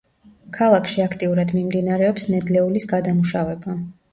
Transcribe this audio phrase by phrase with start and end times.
[0.55, 3.79] ქალაქში აქტიურად მიმდინარეობს ნედლეულის გადამუშავება.